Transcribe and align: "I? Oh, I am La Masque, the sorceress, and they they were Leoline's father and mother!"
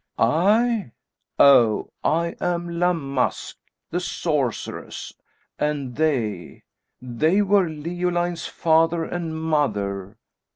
"I? 0.17 0.93
Oh, 1.37 1.91
I 2.03 2.35
am 2.41 2.79
La 2.79 2.91
Masque, 2.91 3.59
the 3.91 3.99
sorceress, 3.99 5.13
and 5.59 5.95
they 5.95 6.63
they 6.99 7.43
were 7.43 7.69
Leoline's 7.69 8.47
father 8.47 9.03
and 9.05 9.39
mother!" 9.39 10.17